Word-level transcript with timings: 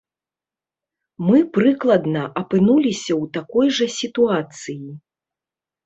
Мы, 1.27 1.37
прыкладна, 1.59 2.21
апынуліся 2.43 3.13
ў 3.21 3.25
такой 3.39 3.67
жа 3.81 3.87
сітуацыі. 4.01 4.83